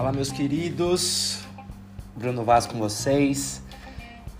Fala, 0.00 0.12
meus 0.12 0.32
queridos. 0.32 1.40
Bruno 2.16 2.42
Vaz 2.42 2.64
com 2.64 2.78
vocês. 2.78 3.62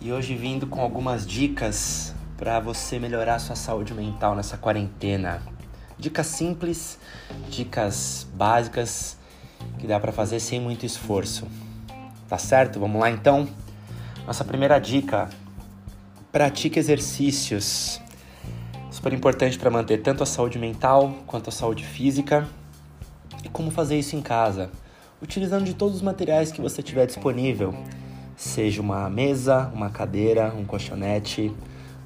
E 0.00 0.10
hoje 0.10 0.34
vindo 0.34 0.66
com 0.66 0.80
algumas 0.80 1.26
dicas 1.26 2.14
para 2.38 2.58
você 2.58 2.98
melhorar 2.98 3.38
sua 3.40 3.54
saúde 3.54 3.92
mental 3.92 4.34
nessa 4.34 4.56
quarentena. 4.56 5.42
Dicas 5.98 6.28
simples, 6.28 6.98
dicas 7.50 8.26
básicas 8.32 9.18
que 9.78 9.86
dá 9.86 10.00
para 10.00 10.12
fazer 10.12 10.40
sem 10.40 10.58
muito 10.58 10.86
esforço. 10.86 11.46
Tá 12.26 12.38
certo? 12.38 12.80
Vamos 12.80 12.98
lá 12.98 13.10
então. 13.10 13.46
Nossa 14.26 14.42
primeira 14.42 14.78
dica: 14.78 15.28
pratique 16.32 16.78
exercícios. 16.78 18.00
Super 18.90 19.12
importante 19.12 19.58
para 19.58 19.68
manter 19.68 19.98
tanto 19.98 20.22
a 20.22 20.26
saúde 20.26 20.58
mental 20.58 21.16
quanto 21.26 21.50
a 21.50 21.52
saúde 21.52 21.84
física. 21.84 22.48
E 23.44 23.50
como 23.50 23.70
fazer 23.70 23.98
isso 23.98 24.16
em 24.16 24.22
casa? 24.22 24.70
Utilizando 25.22 25.64
de 25.64 25.74
todos 25.74 25.96
os 25.96 26.02
materiais 26.02 26.50
que 26.50 26.62
você 26.62 26.82
tiver 26.82 27.04
disponível, 27.04 27.74
seja 28.34 28.80
uma 28.80 29.10
mesa, 29.10 29.70
uma 29.74 29.90
cadeira, 29.90 30.50
um 30.56 30.64
colchonete, 30.64 31.54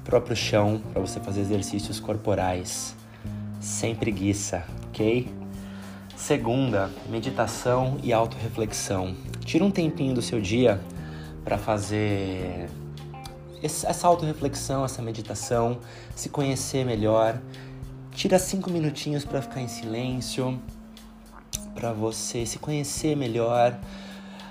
próprio 0.03 0.35
chão 0.35 0.81
para 0.91 1.01
você 1.01 1.19
fazer 1.21 1.39
exercícios 1.39 1.97
corporais, 1.97 2.93
sem 3.61 3.95
preguiça, 3.95 4.65
ok? 4.89 5.33
Segunda, 6.17 6.91
meditação 7.09 7.97
e 8.03 8.11
autorreflexão. 8.11 9.15
Tira 9.45 9.63
um 9.63 9.71
tempinho 9.71 10.13
do 10.13 10.21
seu 10.21 10.41
dia 10.41 10.81
para 11.43 11.57
fazer 11.57 12.69
essa 13.63 14.07
autorreflexão, 14.07 14.83
essa 14.83 15.01
meditação, 15.01 15.79
se 16.13 16.27
conhecer 16.27 16.85
melhor. 16.85 17.39
Tira 18.11 18.37
cinco 18.37 18.69
minutinhos 18.69 19.23
para 19.23 19.41
ficar 19.41 19.61
em 19.61 19.67
silêncio, 19.69 20.59
para 21.85 21.93
você 21.93 22.47
se 22.47 22.57
conhecer 22.57 23.15
melhor, 23.15 23.77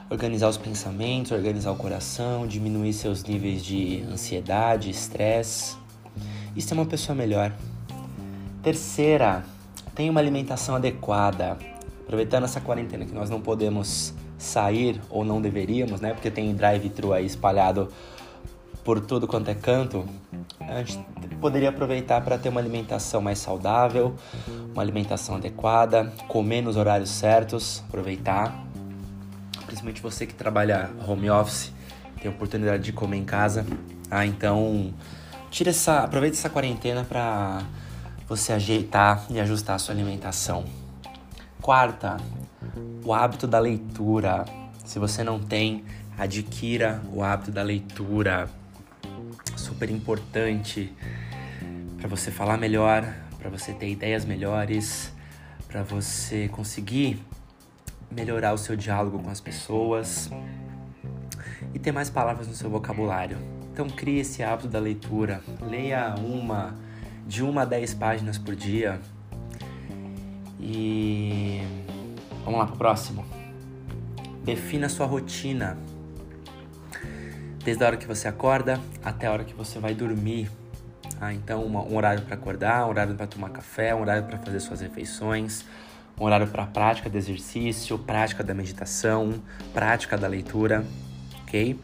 organizar 0.08 0.48
os 0.48 0.56
pensamentos, 0.56 1.32
organizar 1.32 1.72
o 1.72 1.76
coração, 1.76 2.46
diminuir 2.46 2.92
seus 2.92 3.24
níveis 3.24 3.64
de 3.64 4.04
ansiedade, 4.08 4.88
estresse 4.88 5.76
e 6.54 6.62
ser 6.62 6.74
uma 6.74 6.86
pessoa 6.86 7.16
melhor. 7.16 7.52
Terceira, 8.62 9.44
tenha 9.96 10.12
uma 10.12 10.20
alimentação 10.20 10.76
adequada. 10.76 11.58
Aproveitando 12.04 12.44
essa 12.44 12.60
quarentena 12.60 13.04
que 13.04 13.12
nós 13.12 13.28
não 13.28 13.40
podemos 13.40 14.14
sair 14.38 15.00
ou 15.10 15.24
não 15.24 15.42
deveríamos, 15.42 16.00
né? 16.00 16.14
Porque 16.14 16.30
tem 16.30 16.54
drive-thru 16.54 17.12
aí 17.12 17.26
espalhado 17.26 17.88
por 18.84 19.00
tudo 19.00 19.26
quanto 19.26 19.50
é 19.50 19.54
canto. 19.54 20.06
A 20.60 20.82
gente 20.82 20.98
poderia 21.40 21.70
aproveitar 21.70 22.20
para 22.20 22.38
ter 22.38 22.48
uma 22.48 22.60
alimentação 22.60 23.20
mais 23.20 23.38
saudável, 23.38 24.14
uma 24.72 24.82
alimentação 24.82 25.36
adequada, 25.36 26.12
comer 26.28 26.62
nos 26.62 26.76
horários 26.76 27.10
certos, 27.10 27.82
aproveitar 27.88 28.64
principalmente 29.74 30.00
você 30.00 30.26
que 30.26 30.34
trabalha 30.34 30.90
home 31.06 31.28
office, 31.28 31.72
tem 32.20 32.30
oportunidade 32.30 32.82
de 32.82 32.92
comer 32.92 33.16
em 33.16 33.24
casa. 33.24 33.66
Ah, 34.10 34.24
então 34.24 34.94
tira 35.50 35.70
essa, 35.70 36.00
aproveita 36.00 36.36
essa 36.36 36.48
quarentena 36.48 37.04
para 37.04 37.62
você 38.28 38.52
ajeitar 38.52 39.24
e 39.30 39.40
ajustar 39.40 39.76
a 39.76 39.78
sua 39.78 39.94
alimentação. 39.94 40.64
Quarta, 41.60 42.16
o 43.04 43.12
hábito 43.12 43.46
da 43.46 43.58
leitura. 43.58 44.44
Se 44.84 44.98
você 44.98 45.24
não 45.24 45.40
tem, 45.40 45.84
adquira 46.16 47.02
o 47.12 47.22
hábito 47.22 47.50
da 47.50 47.62
leitura. 47.62 48.48
Super 49.56 49.90
importante 49.90 50.92
para 51.98 52.08
você 52.08 52.30
falar 52.30 52.56
melhor, 52.56 53.04
para 53.38 53.48
você 53.48 53.72
ter 53.72 53.88
ideias 53.88 54.24
melhores, 54.24 55.12
para 55.68 55.82
você 55.82 56.48
conseguir 56.48 57.22
melhorar 58.10 58.52
o 58.52 58.58
seu 58.58 58.76
diálogo 58.76 59.18
com 59.18 59.30
as 59.30 59.40
pessoas 59.40 60.30
e 61.72 61.78
ter 61.78 61.92
mais 61.92 62.10
palavras 62.10 62.46
no 62.46 62.54
seu 62.54 62.70
vocabulário. 62.70 63.38
Então 63.72 63.88
crie 63.88 64.20
esse 64.20 64.42
hábito 64.42 64.68
da 64.68 64.78
leitura. 64.78 65.42
Leia 65.60 66.14
uma, 66.16 66.74
de 67.26 67.42
uma 67.42 67.62
a 67.62 67.64
dez 67.64 67.92
páginas 67.92 68.38
por 68.38 68.54
dia. 68.54 69.00
E 70.60 71.60
vamos 72.44 72.60
lá 72.60 72.66
para 72.66 72.74
o 72.74 72.78
próximo. 72.78 73.24
Defina 74.44 74.88
sua 74.88 75.06
rotina. 75.06 75.76
Desde 77.64 77.82
a 77.82 77.86
hora 77.86 77.96
que 77.96 78.06
você 78.06 78.28
acorda 78.28 78.78
até 79.02 79.26
a 79.26 79.32
hora 79.32 79.42
que 79.42 79.54
você 79.54 79.78
vai 79.78 79.94
dormir. 79.94 80.50
Ah, 81.18 81.32
então, 81.32 81.64
um 81.66 81.96
horário 81.96 82.22
para 82.22 82.34
acordar, 82.34 82.84
um 82.84 82.90
horário 82.90 83.14
para 83.14 83.26
tomar 83.26 83.48
café, 83.48 83.94
um 83.94 84.02
horário 84.02 84.24
para 84.24 84.38
fazer 84.38 84.60
suas 84.60 84.82
refeições, 84.82 85.64
um 86.20 86.24
horário 86.24 86.46
para 86.46 86.66
prática 86.66 87.08
de 87.08 87.16
exercício, 87.16 87.98
prática 87.98 88.44
da 88.44 88.52
meditação, 88.52 89.42
prática 89.72 90.18
da 90.18 90.28
leitura, 90.28 90.84
ok? 91.42 91.80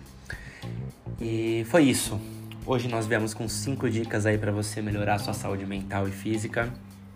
E 1.19 1.65
foi 1.71 1.85
isso. 1.85 2.21
Hoje 2.67 2.87
nós 2.87 3.07
viemos 3.07 3.33
com 3.33 3.49
cinco 3.49 3.89
dicas 3.89 4.27
aí 4.27 4.37
para 4.37 4.53
você 4.53 4.83
melhorar 4.83 5.19
sua 5.19 5.33
saúde 5.33 5.65
mental 5.65 6.07
e 6.07 6.11
física 6.11 6.71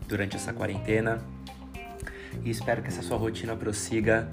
durante 0.09 0.37
essa 0.37 0.55
quarentena. 0.55 1.21
E 2.43 2.49
espero 2.49 2.81
que 2.81 2.89
essa 2.89 3.03
sua 3.03 3.19
rotina 3.19 3.55
prossiga 3.55 4.27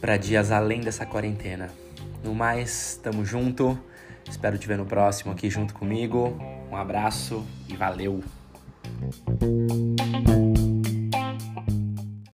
para 0.00 0.16
dias 0.16 0.50
além 0.50 0.80
dessa 0.80 1.04
quarentena. 1.04 1.68
No 2.24 2.34
mais, 2.34 2.98
tamo 3.02 3.22
junto. 3.22 3.78
Espero 4.26 4.56
te 4.56 4.66
ver 4.66 4.78
no 4.78 4.86
próximo 4.86 5.30
aqui 5.30 5.50
junto 5.50 5.74
comigo. 5.74 6.34
Um 6.70 6.76
abraço 6.76 7.44
e 7.68 7.76
valeu! 7.76 8.24